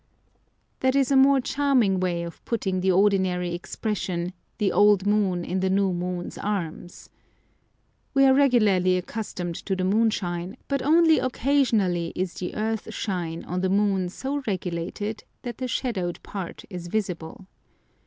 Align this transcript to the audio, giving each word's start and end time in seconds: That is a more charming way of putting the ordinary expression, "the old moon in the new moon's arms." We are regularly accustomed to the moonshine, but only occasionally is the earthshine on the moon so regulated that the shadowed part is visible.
That 0.79 0.95
is 0.95 1.11
a 1.11 1.15
more 1.15 1.39
charming 1.39 1.99
way 1.99 2.23
of 2.23 2.43
putting 2.43 2.81
the 2.81 2.91
ordinary 2.91 3.53
expression, 3.53 4.33
"the 4.57 4.71
old 4.71 5.05
moon 5.05 5.45
in 5.45 5.59
the 5.59 5.69
new 5.69 5.93
moon's 5.93 6.39
arms." 6.39 7.11
We 8.15 8.25
are 8.25 8.33
regularly 8.33 8.97
accustomed 8.97 9.53
to 9.57 9.75
the 9.75 9.83
moonshine, 9.83 10.57
but 10.67 10.81
only 10.81 11.19
occasionally 11.19 12.13
is 12.15 12.33
the 12.33 12.55
earthshine 12.55 13.43
on 13.45 13.61
the 13.61 13.69
moon 13.69 14.09
so 14.09 14.41
regulated 14.47 15.23
that 15.43 15.59
the 15.59 15.67
shadowed 15.67 16.19
part 16.23 16.63
is 16.67 16.87
visible. 16.87 17.45